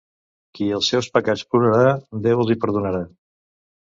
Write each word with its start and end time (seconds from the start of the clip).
Qui 0.59 0.69
els 0.77 0.87
seus 0.93 1.09
pecats 1.17 1.43
plorarà, 1.51 1.91
Déu 2.27 2.43
els 2.45 2.53
hi 2.53 2.57
perdonarà. 2.65 3.03